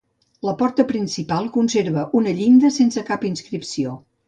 La 0.47 0.53
porta 0.61 0.85
principal 0.91 1.51
conserva 1.59 2.07
una 2.21 2.33
llinda 2.41 2.73
sense 2.81 3.07
cap 3.13 3.29
inscripció. 3.33 3.97